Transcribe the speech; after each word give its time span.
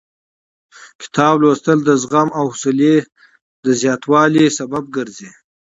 کتاب 1.01 1.35
لوستل 1.41 1.79
د 1.85 1.89
زغم 2.01 2.27
او 2.39 2.45
حوصلې 2.51 2.95
د 3.65 3.67
زیاتوالي 3.81 4.45
لامل 4.57 4.85
ګرځي. 4.95 5.29